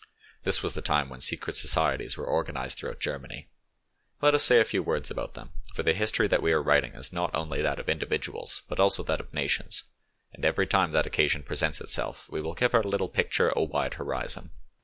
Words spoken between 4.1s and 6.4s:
let us say a few words about them, for the history